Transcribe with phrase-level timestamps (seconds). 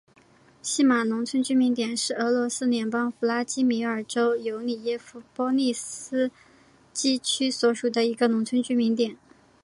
[0.63, 6.31] 锡马农村居民点是俄罗斯联邦弗拉基米尔州尤里耶夫波利斯
[6.91, 9.15] 基区所属的一个农村居民点。